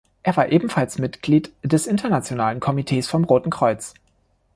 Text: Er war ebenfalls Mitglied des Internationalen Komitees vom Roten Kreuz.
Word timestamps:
Er 0.23 0.35
war 0.35 0.51
ebenfalls 0.51 0.97
Mitglied 0.97 1.53
des 1.61 1.85
Internationalen 1.85 2.59
Komitees 2.59 3.07
vom 3.07 3.23
Roten 3.23 3.51
Kreuz. 3.51 3.93